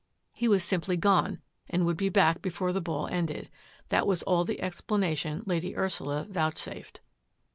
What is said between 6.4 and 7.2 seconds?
safed.